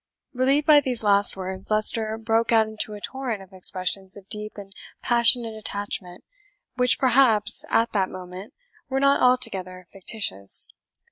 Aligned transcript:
Relieved 0.33 0.65
by 0.65 0.79
these 0.81 1.03
last 1.03 1.37
words, 1.37 1.69
Leicester 1.69 2.17
broke 2.17 2.51
out 2.51 2.65
into 2.65 2.95
a 2.95 2.99
torrent 2.99 3.43
of 3.43 3.53
expressions 3.53 4.17
of 4.17 4.27
deep 4.29 4.53
and 4.57 4.73
passionate 5.03 5.53
attachment, 5.55 6.23
which 6.73 6.97
perhaps, 6.97 7.63
at 7.69 7.93
that 7.93 8.09
moment, 8.09 8.51
were 8.89 8.99
not 8.99 9.21
altogether 9.21 9.85
fictitious. 9.91 10.69